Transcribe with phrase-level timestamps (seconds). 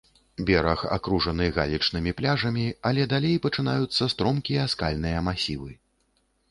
[0.49, 5.71] Бераг акружаны галечнымі пляжамі, але далей пачынаюцца стромкія скальныя масівы.